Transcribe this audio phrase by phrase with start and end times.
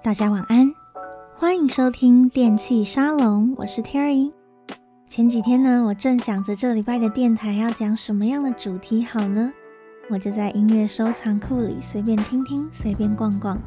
[0.00, 0.72] 大家晚安，
[1.34, 4.32] 欢迎收听电器沙龙，我是 Terry。
[5.08, 9.52] 前几天呢，我正想着这礼拜的电台要讲什么样的主题好呢，
[10.08, 13.58] 我就在音乐收藏库里随便听听，随便逛逛，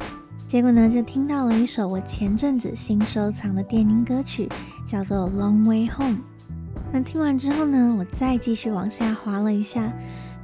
[0.47, 4.49] 结果呢，就听到了一首我前阵子新收藏的电音歌曲，
[4.85, 6.15] 叫做《Long Way Home》。
[6.93, 9.91] 那听完之后呢，我再继续往下滑了一下。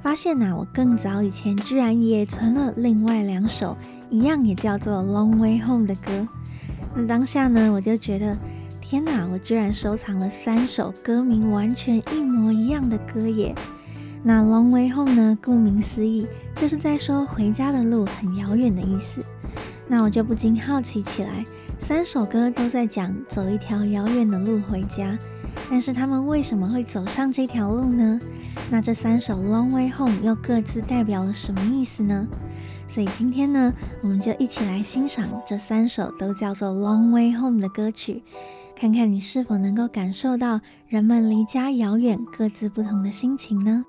[0.07, 3.75] 发现呐、我更早以前居然也存了另外两首
[4.09, 6.25] 一样也叫做《Long Way Home》的歌。
[6.95, 8.37] 那当下呢，我就觉得
[8.79, 13.53] 天哪，我居然收藏了三首歌名完全一模一样的歌耶！
[14.23, 19.21] 那《Long Way Home》呢，顾名思义，就是在说回家的路很遥远的意思。
[19.89, 21.45] 那我就不禁好奇起来，
[21.77, 25.19] 三首歌都在讲走一条遥远的路回家。
[25.69, 28.19] 但是他们为什么会走上这条路呢？
[28.69, 32.27] 那这三首《Long Way Home》又各自代表了什么意思呢？
[32.87, 38.23] 所以今天呢，我们就一起来欣赏这三首都叫做《Long Way Home》的歌曲，
[38.75, 43.83] 看看你是否能够感受到人们离家遥远、各自不同的心情呢？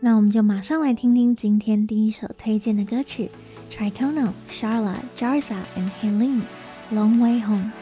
[0.00, 3.30] 那我们就马上来听听今天第一首推荐的歌曲
[3.70, 6.42] ：Tritono、Sharla、Jarza and Helene，
[6.94, 7.72] 《Long Way Home》。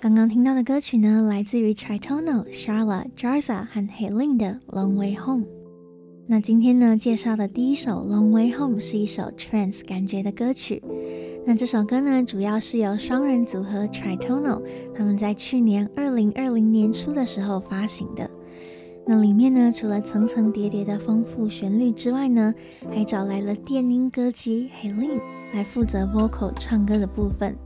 [0.00, 5.44] 刚刚听到的歌曲呢，来自于 Tritono、Sharla、Jarza 和 Helene 的《Long Way Home》。
[6.28, 10.80] 那今天呢，介绍的第一首《Long Way Home》是一首 trance 感觉的歌曲。
[11.44, 14.62] 那这首歌呢，主要是由双人组合 Tritono
[14.94, 18.30] 他们在去年二零二零年初的时候发行的。
[19.04, 22.54] 那里面呢，除了层层叠叠的丰富旋律之外呢，
[22.88, 25.20] 还找来了电音歌姬 Helene
[25.52, 27.56] 来负责 vocal 唱歌的部分。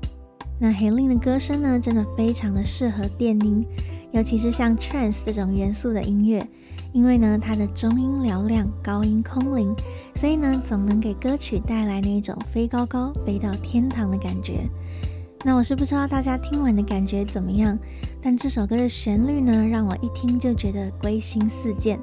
[0.62, 3.66] 那 Helen 的歌声呢，真的非常的适合电音，
[4.12, 6.46] 尤其是像 trance 这种元素的音乐，
[6.92, 9.74] 因为呢，它的中音嘹亮，高音空灵，
[10.14, 14.60] 所以呢，总能给歌曲带来那种飞高高、飞到天堂的感觉。
[15.44, 17.76] 那我是不知道大家听完的感觉怎么样，
[18.22, 21.98] 但这首歌的旋律呢，让我一听就觉得归心似箭。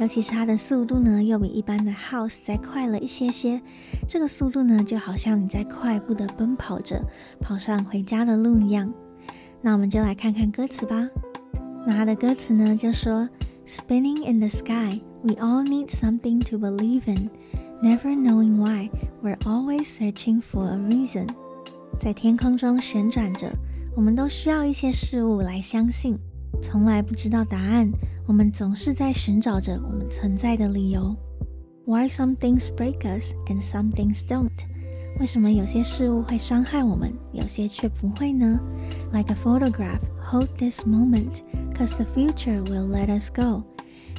[0.00, 3.60] 尤其是它的速度呢，又比一般的 House 再快了一些些。
[4.08, 7.04] 这个速度呢，就好像你在快步的奔跑着，
[7.38, 8.90] 跑上回家的路一样。
[9.60, 11.06] 那我们就来看看歌词吧。
[11.86, 13.28] 那它的歌词呢，就说
[13.66, 17.28] ：Spinning in the sky, we all need something to believe in.
[17.82, 18.88] Never knowing why,
[19.22, 21.28] we're always searching for a reason.
[22.00, 23.52] 在天空中旋转着，
[23.94, 26.18] 我们都需要一些事物来相信。
[26.61, 27.91] 从来不知道答案，
[28.25, 31.15] 我们总是在寻找着我们存在的理由。
[31.85, 34.49] Why some things break us and some things don't？
[35.19, 38.59] 为什么有些事物会伤害我们，有些却不会呢？
[39.13, 41.41] Like a photograph, hold this moment,
[41.73, 43.63] cause the future will let us go。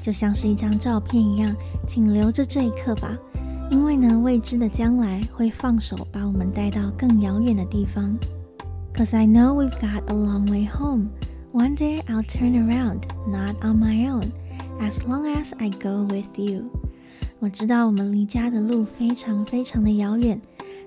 [0.03, 1.55] 就像是一张照片一样，
[1.87, 3.19] 请留着这一刻吧，
[3.71, 8.17] 因为呢，未知的将来会放手把我们带到更遥远的地方。
[8.95, 11.09] Cause I know we've got a long way home。
[11.54, 14.32] One day I'll turn around, not on my own,
[14.80, 16.64] as long as I go with you。
[17.40, 20.42] 我知道我们离家的路非常非常的遥远，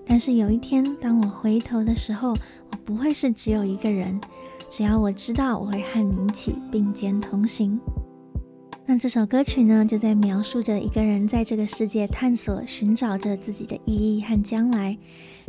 [0.07, 4.19] 但是有一天当我回头的时候，我不会是只有一个人。
[4.71, 7.79] 只要我知道我会和你一起并肩同行。
[8.87, 14.97] 那这首歌曲呢，就在描述着一个人在这个世界探索、寻找着自己的意义和将来。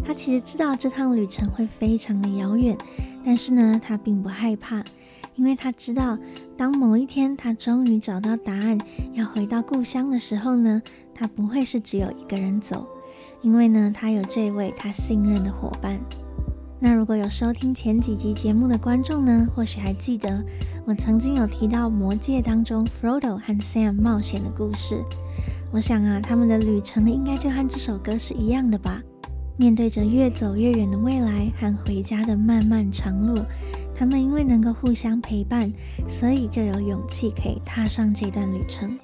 [0.04, 2.78] 他其实知道这趟旅程会非常的遥远，
[3.26, 4.84] 但是呢，他并不害怕，
[5.36, 6.18] 因为他知道，
[6.56, 8.78] 当某一天他终于找到答案，
[9.14, 10.80] 要回到故乡的时候呢，
[11.14, 12.88] 他不会是只有一个人走，
[13.42, 16.00] 因为呢，他有这位他信任的伙伴。
[16.80, 20.44] 那如果有收听前几集节目的观众呢，或许还记得
[20.86, 25.04] 我曾经有提到《魔戒》当中 Frodo 和 Sam 冒险的故事。
[25.72, 29.02] 我想啊，他们的旅程应该就和这首歌是一样的吧。
[29.58, 33.42] 面对着越走越远的未来和回家的漫漫长路，
[33.94, 35.72] 他们因为能够互相陪伴，
[36.08, 38.98] 所以就有勇气可以踏上这段旅程。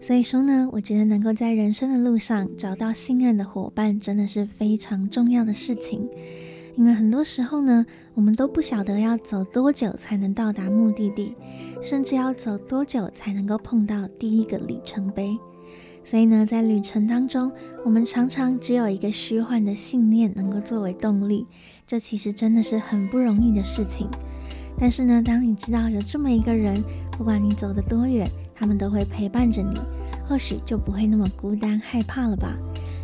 [0.00, 6.08] 所以说呢，我觉得能够在人生的路上找到信任的伙伴，真的是非常重要的事情。
[6.76, 7.84] 因为很多时候呢，
[8.14, 11.34] 我们都不晓得要走多久才能到达目的地，
[11.82, 15.36] 甚至要走多久才能够碰到第一个里程碑。
[16.02, 17.52] 所以呢，在旅程当中，
[17.84, 21.46] 我们常常只有一个虚幻的信念能够作为动力，
[21.86, 24.08] 这其实真的是很不容易的事情。
[24.78, 26.82] 但是呢，当你知道有这么一个人，
[27.12, 29.78] 不管你走得多远，他们都会陪伴着你，
[30.28, 32.56] 或许就不会那么孤单害怕了吧。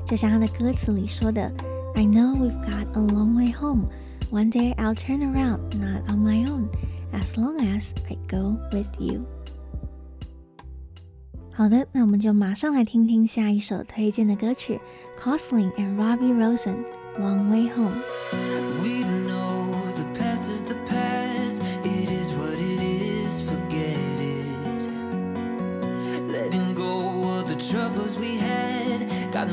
[0.07, 1.53] 就像他的歌词里说的。
[1.97, 3.87] I know we've got a long way home.
[4.31, 6.69] One day I'll turn around, not on my own,
[7.11, 9.36] as long as I go with you.
[11.56, 14.80] 好的，那我们就马上来听听下一首推荐的歌曲，
[15.20, 16.78] Cosling and Robbie Rosen,
[17.20, 18.02] Long Way Home。
[29.32, 29.48] 刚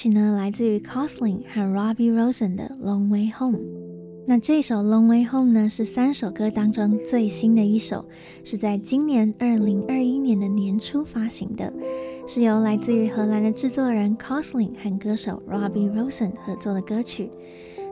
[0.00, 3.58] 曲呢，来自于 Cosling 和 Robbie Rosen 的《Long Way Home》。
[4.28, 8.04] 那这首《Long Way Home》呢，是三首歌当中最新的一首，
[8.44, 11.72] 是在今年二零二一年的年初发行的，
[12.28, 17.28] 是由来自于荷兰的制作人 Cosling 和歌手 Robbie Rosen 合作的歌曲。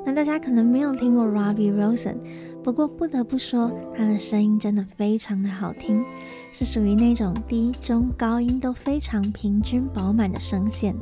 [0.04, 2.18] 那大家可能没有听过 Robbie Rosen，
[2.62, 6.04] 不过不得不说，他的声音真的非常的好听。
[6.52, 10.94] 是属于那种低、中、高音都非常平均饱满的声线。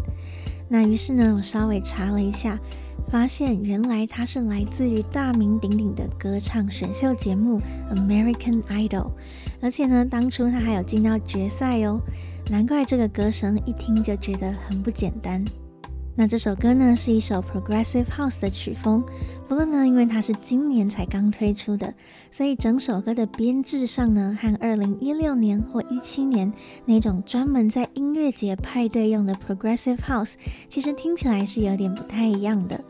[0.68, 2.59] 那于是呢，我稍微查了一下，
[3.09, 7.61] 发现原来他是来自于大名鼎鼎的歌唱选秀节目
[7.94, 8.88] 《American Idol》，
[9.61, 12.00] 而且呢，当初他还有进到决赛哦。
[12.50, 15.44] 难怪这个歌声一听就觉得很不简单。
[16.16, 19.02] 那这首歌呢，是一首 Progressive House 的曲风，
[19.49, 21.92] 不过呢，因为它是今年才刚推出的，
[22.30, 26.52] 所以整首歌的编制上呢，和二零一六年或一七年
[26.87, 30.35] 那种专门在音乐节派对用的 Progressive House，
[30.68, 32.80] 其实听起来是有点不太一样的。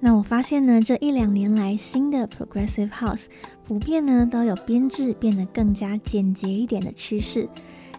[0.00, 3.26] 那我发现呢，这一两年来新的 Progressive House
[3.64, 7.48] 普遍呢都有编制变得更加简洁一点的趋势。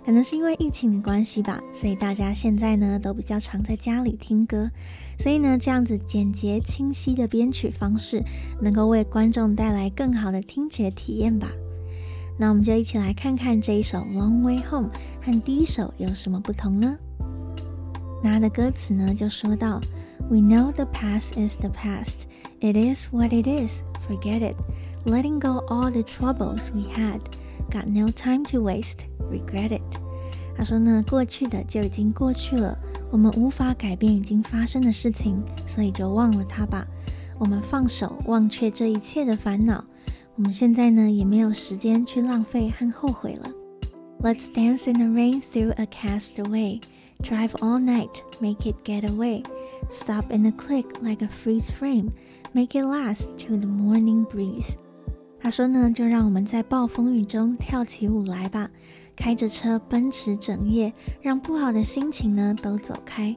[0.06, 4.70] 可能是因为疫情的关系吧，所以大家现在呢都比较常在家里听歌，
[5.18, 8.24] 所以呢这样子简洁清晰的编曲方式，
[8.62, 11.50] 能够为观众带来更好的听觉体验吧。
[12.38, 14.90] 那我们就一起来看看这一首《Long Way Home》
[15.26, 16.96] 和第一首有什么不同呢？
[18.22, 19.82] 那的歌词呢就说到
[20.30, 22.26] ：We know the past is the past.
[22.60, 23.82] It is what it is.
[24.08, 24.56] Forget it.
[25.04, 27.22] Letting go all the troubles we had.
[27.72, 29.08] Got no time to waste.
[29.32, 30.00] Regret it.
[30.58, 32.78] 他说呢，过去的就已经过去了，
[33.12, 36.88] 我们无法改变已经发生的事情，所以就忘了它吧。
[37.38, 39.84] 我们放手，忘却这一切的烦恼。
[40.36, 43.50] 我们现在呢，也没有时间去浪费和后悔了。
[44.22, 46.80] Let's dance in the rain through a castaway.
[47.22, 49.44] Drive all night, make it get away.
[49.90, 52.12] Stop in a click like a freeze frame.
[52.54, 54.76] Make it last to the morning breeze.
[55.40, 58.70] 他说呢，就让我们在暴风雨中跳起舞来吧，
[59.16, 63.36] 开着车奔驰整夜，让不好的心情呢都走开，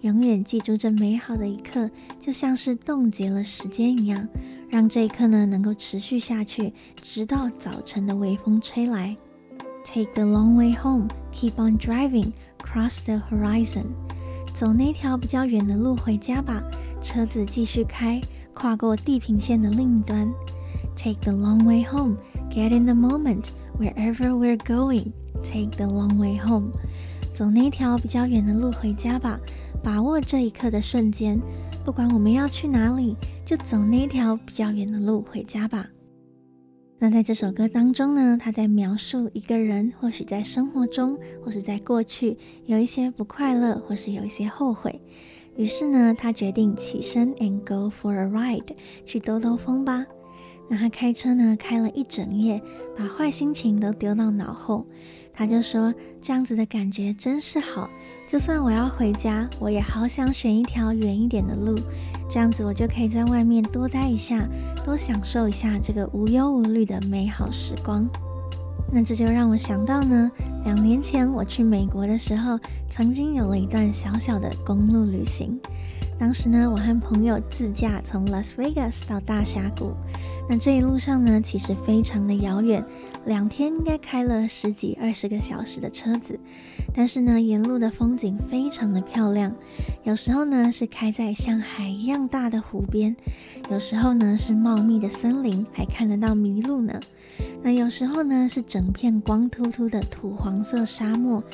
[0.00, 4.28] 永远记住这美好的一刻，就像是冻结了时间一样，
[4.68, 9.16] 让这一刻呢能够持续下去，直到早晨的微风吹来。
[9.84, 12.32] Take the long way home, keep on driving,
[12.62, 13.86] cross the horizon。
[14.52, 16.62] 走那条比较远的路回家吧，
[17.00, 18.20] 车子继续开，
[18.52, 20.30] 跨过地平线的另一端。
[20.96, 22.16] Take the long way home,
[22.50, 23.44] get in the moment,
[23.80, 25.12] wherever we're going.
[25.42, 26.72] Take the long way home。
[27.32, 29.40] 走那条比较远的路回家吧，
[29.82, 31.40] 把握这一刻的瞬间，
[31.84, 35.88] 不管我们要去哪里，就走那条比较远的路回家吧。
[36.98, 45.00] 那在这首歌当中呢，他在描述一个人，或许在生活中，或是在过去，有一些不快乐，或是有一些后悔。
[45.56, 48.74] 于是呢，他决定起身 and go for a ride，
[49.06, 50.04] 去兜兜风吧。
[50.72, 52.62] 那他开车呢，开了一整夜，
[52.96, 54.86] 把坏心情都丢到脑后。
[55.32, 57.90] 他就说：“这样子的感觉真是好，
[58.28, 61.76] 就算我要回家，我也好想选一条远一点的路，
[62.28, 64.46] 这样子我就可以在外面多待一下，
[64.84, 68.08] 多享受一下这个无忧无虑的美好时光。”
[68.92, 70.30] 那这就让我想到呢，
[70.64, 72.58] 两年前我去美国的时候，
[72.88, 75.58] 曾经有了一段小小的公路旅行。
[76.18, 79.94] 当时呢，我和朋友自驾从 Las Vegas 到大峡谷。
[80.50, 82.84] 那这一路上呢，其实非常的遥远，
[83.24, 86.40] 两天应该开了十几二十个小时的车子，
[86.92, 89.54] 但是呢，沿路的风景非常的漂亮。
[90.02, 93.14] 有时候呢是开在像海一样大的湖边，
[93.70, 96.98] 有时候呢是茂密的森林，还看得到麋鹿呢。
[97.62, 101.44] 那有时候呢是整片光秃秃的土黄色沙漠，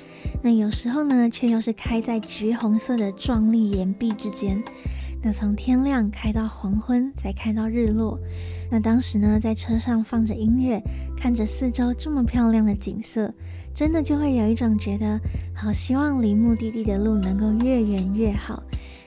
[0.42, 4.64] 那有时候呢却又是开在橘红色的壮丽岩壁之间。
[5.26, 8.16] 那从天亮开到黄昏，再开到日落。
[8.70, 10.80] 那当时呢，在车上放着音乐，
[11.16, 13.34] 看着四周这么漂亮的景色，
[13.74, 15.18] 真的就会有一种觉得
[15.52, 18.62] 好希望离目的地的路能够越远越好，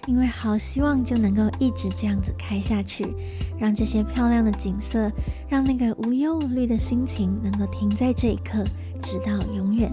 [0.08, 3.16] 因为好希望就能够一直这样子开下去，
[3.58, 5.10] 让这些漂亮的景色，
[5.48, 8.62] 让那个无忧无虑的心情能够停在这一刻，
[9.02, 9.90] 直到永远。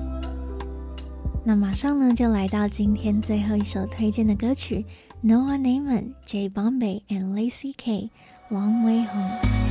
[1.44, 4.84] 那马上呢，就来到今天最后一首推荐的歌曲。
[5.26, 8.12] Noah Neiman, Jay Bombay, and Lacey K,
[8.48, 9.66] Long Way Home.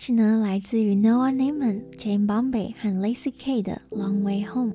[0.08, 4.72] 呢，来自于 Noah Neiman、Jane Bombay 和 Lacy K 的《Long Way Home》。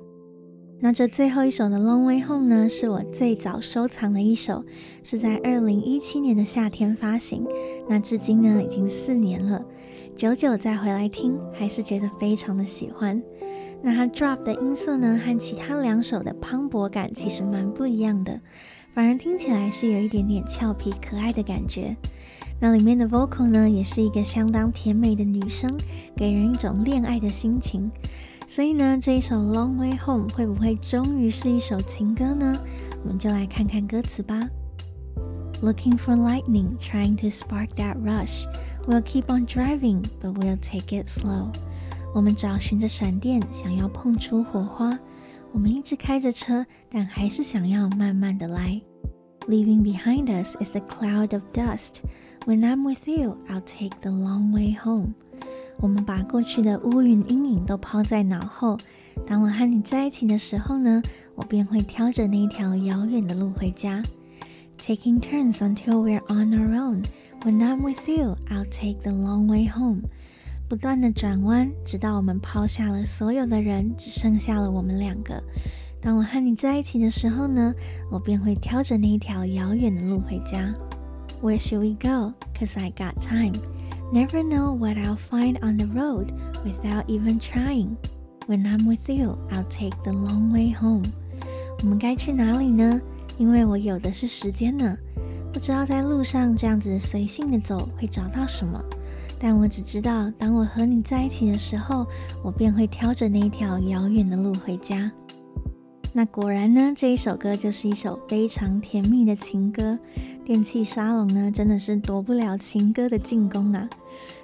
[0.79, 4.63] 那这最后一首的《Long Way Home》呢，是我最早收藏的一首，
[5.03, 7.43] 是在二零一七年的夏天发行。
[7.89, 9.65] 那至今呢，已经四年了，
[10.15, 13.19] 久久再回来听，还是觉得非常的喜欢。
[13.81, 18.39] 那它 drop 的音色呢，和其他两首的磅礴感其实蛮不一样的。
[18.93, 21.95] 反而听起来是有一点点俏皮可爱的感觉。
[22.59, 25.69] 那里面的 vocal 呢，也是一个相当甜美的女声，
[26.15, 27.91] 给人一种恋爱的心情。
[28.47, 32.57] 所以呢，这一首 Long Way Home 会不会终于是一首情歌呢？
[33.03, 34.39] 我们就来看看歌词吧。
[35.61, 38.45] Looking for lightning, trying to spark that rush.
[38.87, 41.51] We'll keep on driving, but we'll take it slow.
[42.13, 44.97] 我们找寻着闪电，想要碰出火花。
[45.51, 48.81] 我们一直开着车，但还是想要慢慢的来。
[49.46, 52.02] Leaving behind us is the cloud of dust.
[52.46, 55.14] When I'm with you, I'll take the long way home.
[55.78, 58.78] 我们把过去的乌云阴影都抛在脑后。
[59.26, 61.02] 当我和你在一起的时候呢，
[61.34, 64.02] 我便会挑着那条遥远的路回家。
[64.78, 67.04] Taking turns until we're on our own.
[67.42, 70.02] When I'm with you, I'll take the long way home.
[70.68, 75.42] 不断的转弯，直到我们抛下了所有的人，只剩下了我们两个。
[76.05, 77.73] 当我和你在一起的时候呢，
[78.11, 80.71] 我便会挑着那一条遥远的路回家。
[81.41, 82.31] Where should we go?
[82.53, 83.55] Cause I got time.
[84.13, 86.27] Never know what I'll find on the road
[86.63, 87.95] without even trying.
[88.45, 91.05] When I'm with you, I'll take the long way home.
[91.81, 93.01] 我们该去哪里呢？
[93.39, 94.95] 因为我有的是时间呢。
[95.51, 98.79] 不知道在路上这样子随性的走会找到什么，
[99.39, 102.05] 但我只知道，当我和你在一起的时候，
[102.43, 105.11] 我便会挑着那一条遥远的路回家。
[106.17, 109.99] 那果然呢，这一首歌就是一首非常甜蜜的情歌。
[110.45, 113.89] 电器沙龙呢，真的是躲不了情歌的进攻啊。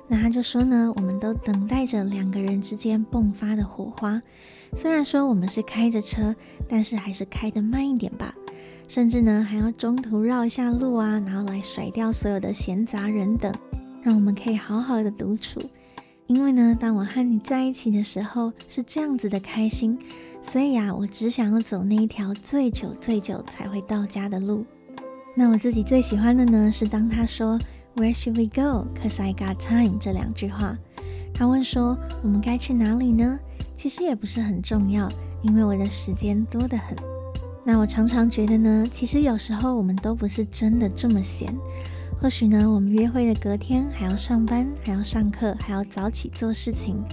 [0.09, 4.21] 那他就说呢，我们都等待着两个人之间迸发的火花。
[4.73, 6.35] 虽然说我们是开着车，
[6.67, 8.35] 但是还是开得慢一点吧。
[8.89, 13.49] 甚至呢，还要中途绕一下路啊，然后来甩掉所有的闲杂人等，
[14.03, 15.61] 让我们可以好好的独处。
[16.31, 19.99] 因为呢，当我和你在一起的时候，是这样子的开心。
[20.41, 24.65] 所以啊，我只想要走那一条最久最久才会到家的路。
[25.35, 27.59] 那我自己最喜欢的呢，是当他说
[27.97, 28.87] “Where should we go?
[28.97, 30.77] Cause I got time” 这两句话。
[31.33, 33.37] 他问说我们该去哪里呢？
[33.75, 36.97] 其实也不是很重要，因为我的时间多得很。
[37.65, 41.53] 那我常常觉得呢，其实有时候我们都不是真的这么闲。
[42.21, 47.03] 或许呢，我们约会的隔天还要上班，还要上课，还要早起做事情。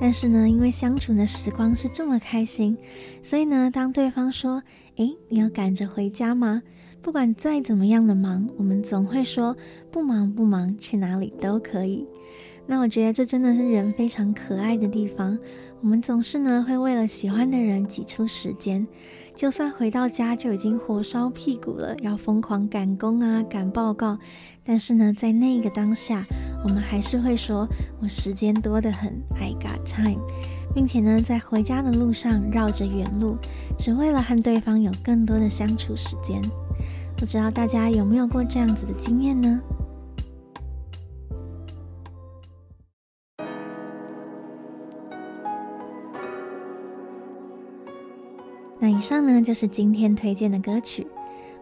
[0.00, 2.76] 但是呢，因为相处的时光是这么开心，
[3.22, 4.64] 所以呢，当对方说
[4.98, 6.64] ：“诶，你要赶着回家吗？”
[7.00, 9.56] 不管再怎么样的忙，我们总会说
[9.92, 12.04] ：“不忙不忙，去哪里都可以。”
[12.70, 15.38] 那我觉得这真的是人非常可爱的地方。
[15.80, 18.86] 我们总是呢，会为了喜欢的人挤出时间。
[19.34, 24.18] 就算回到家就已经火烧屁股了，要疯狂赶工啊、赶报告，
[24.64, 26.22] 但是呢，在那个当下，
[26.62, 27.66] 我们还是会说
[28.02, 30.20] ：“我时间多得很，I got time。”
[30.74, 33.38] 并且呢，在回家的路上绕着远路，
[33.78, 36.42] 只为了和对方有更多的相处时间。
[37.16, 39.58] 不知道大家有没有过这样子的经验呢？
[48.80, 51.06] 那以上呢，就是今天推荐的歌曲。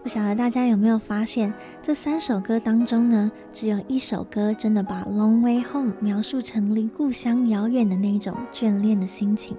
[0.02, 1.52] 不晓得大家有没有发现，
[1.82, 9.56] 这三首歌当中呢，只有一首歌真的把《Long Way Home》描述成离故乡遥远的那种眷恋的心情。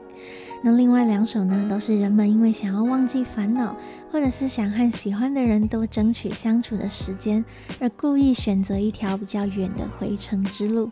[0.63, 3.75] 那另外两首呢，都是人们因为想要忘记烦恼，
[4.09, 7.43] 或者是想和喜欢的人多争取相处的时间，
[7.81, 10.89] 而故意选择一条比较远的回程之路。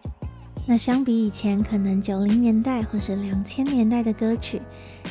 [0.67, 4.59] 那相比以前可能九零年代或是两千年代的歌曲，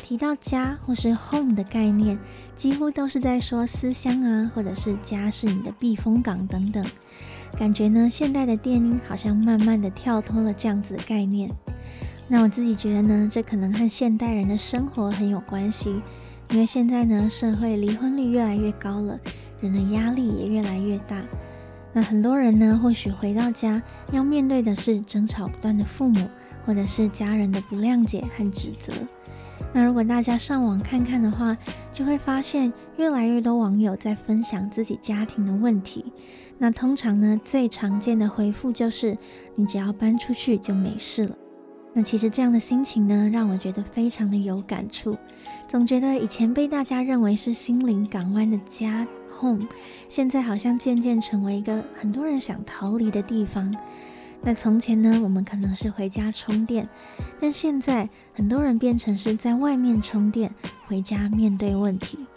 [0.03, 2.19] 提到家或是 home 的概念，
[2.55, 6.85] 几乎都是在说思乡啊，或者是家是你的避风港等等。
[7.57, 11.49] 感觉呢，现代的电音好像慢慢的跳脱了这样子的概念。
[12.27, 16.01] 那我自己觉得呢，这可能和现代人的生活很有关系，
[16.51, 19.17] 因为现在呢，社会离婚率越来越高了，
[19.61, 21.15] 人的压力也越来越大。
[21.95, 23.81] 那很多人呢，或许回到家
[24.11, 26.27] 要面对的是争吵不断的父母，
[26.65, 28.91] 或者是家人的不谅解和指责。
[29.71, 31.57] 那如果大家上网看看的话，
[31.93, 36.03] 就会发现越来越多网友在分享自己家庭的问题。
[36.57, 39.17] 那通常呢，最常见的回复就是
[39.55, 41.37] ：“你只要搬出去就没事了。”
[41.97, 45.17] 那其实这样的心情呢，让我觉得非常的有感触。
[45.65, 49.07] 总觉得以前被大家认为是心灵港湾的家。
[49.39, 49.67] Home
[50.09, 53.73] 现在好像渐渐成为一个很多人想逃离的地方。
[54.41, 56.87] 那从前呢，我们可能是回家充电，
[57.39, 60.53] 但现在很多人变成是在外面充电，
[60.85, 62.27] 回家面对问题。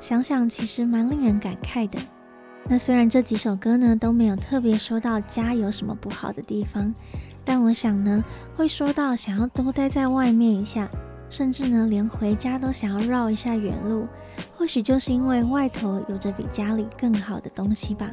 [0.00, 1.98] 想想其实蛮令人感慨的。
[2.66, 6.94] 那虽然这几首歌呢都没有特别说到家有什么不好的地方，
[7.44, 8.22] 但我想呢
[8.56, 10.90] 会说到想要多待在外面一下，
[11.28, 14.06] 甚至呢，连回家都想要绕一下远路。
[14.56, 18.10] 或许就是因为外头有着比家里更好的东西吧。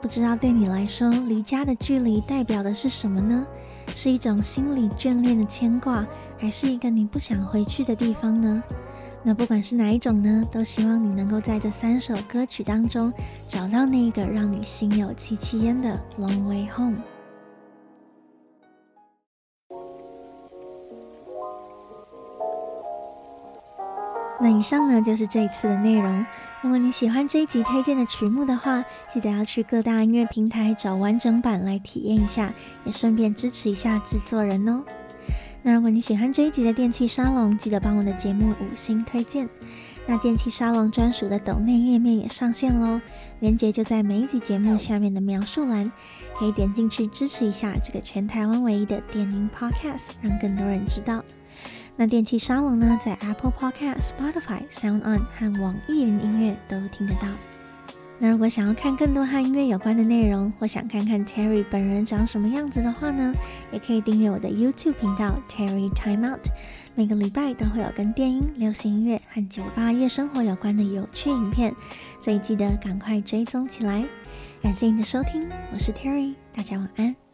[0.00, 3.46] 不知道对你来说，离家的距离代表的是什么呢？
[3.94, 6.06] 是一种心里眷恋的牵挂，
[6.38, 8.62] 还是一个你不想回去的地方呢？
[9.22, 13.12] 那不管是哪一种呢，都希望你能够在这三首歌曲当中
[13.48, 16.98] 找到那个让你心有戚戚焉的《Long Way Home》。
[24.46, 26.24] 那以上呢，就是这一次的内容。
[26.62, 32.52] 如果你喜欢这一集推荐的曲目的话，记得要去各大音乐平台找完整版来体验一下，
[32.84, 34.84] 也顺便支持一下制作人哦。
[35.64, 39.48] 那如果你喜欢这一集的电气沙龙，记得帮我的节目五星推荐。
[40.06, 43.00] 那电气沙龙专属的抖内页面也上线喽，
[43.40, 45.90] 链接就在每一集节目下面的描述栏，
[46.38, 51.24] 可以点进去支持一下这个全台湾唯一的电音 Podcast，让更多人知道。
[51.96, 57.26] 那电器沙龙呢，在 Apple Podcast、Spotify、Sound On 和网易云音乐都听得到。
[58.18, 63.34] 那如果想要看更多和音乐有关的内容，或想看看 Terry 本人长什么样子的话呢，
[63.72, 66.46] 也可以订阅我的 YouTube 频道 Terry Time Out。
[66.94, 71.74] 每个礼拜都会有跟电音、流行音乐和酒吧夜生活有关的有趣影片，
[72.20, 74.04] 所以记得赶快追踪起来。
[74.62, 77.25] 感谢你的收听，我是 Terry，大家晚安。